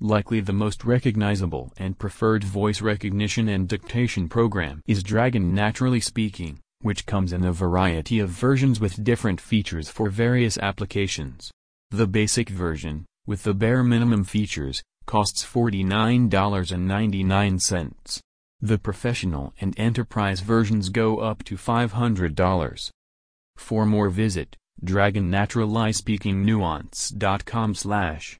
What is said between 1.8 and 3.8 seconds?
preferred voice recognition and